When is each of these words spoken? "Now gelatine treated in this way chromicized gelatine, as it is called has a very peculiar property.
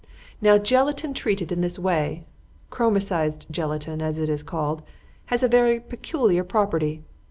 "Now 0.41 0.57
gelatine 0.57 1.13
treated 1.13 1.51
in 1.51 1.61
this 1.61 1.77
way 1.77 2.25
chromicized 2.71 3.51
gelatine, 3.51 4.01
as 4.01 4.17
it 4.17 4.29
is 4.29 4.41
called 4.41 4.81
has 5.27 5.43
a 5.43 5.47
very 5.47 5.79
peculiar 5.79 6.43
property. 6.43 7.03